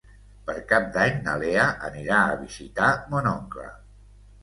Per 0.45 0.55
Cap 0.71 0.87
d'Any 0.95 1.19
na 1.27 1.35
Lea 1.45 1.67
anirà 1.91 2.25
a 2.33 2.43
visitar 2.43 2.91
mon 3.15 3.33
oncle. 3.37 3.73